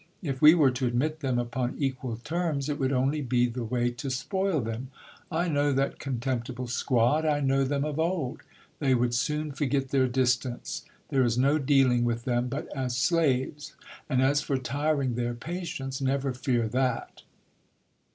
[0.23, 3.91] If we were to admit them upon equal terms, it would only be the way
[3.91, 4.89] to spoil them.
[5.31, 8.41] I know that con temptible squad; I know them of old:
[8.79, 10.85] they would soon forget their distance.
[11.09, 13.75] There is no dealing with them but as slaves;
[14.09, 17.21] and as for tiring their patience, never fear that.